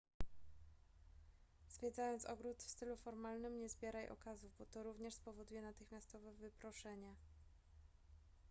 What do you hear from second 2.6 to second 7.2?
w stylu formalnym nie zbieraj okazów bo to również spowoduje natychmiastowe wyproszenie